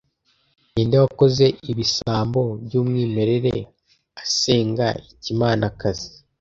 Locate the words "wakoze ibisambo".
1.03-2.41